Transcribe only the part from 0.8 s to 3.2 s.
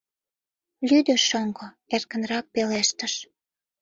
Лӱдӧ шоҥго, эркынрак пелештыш;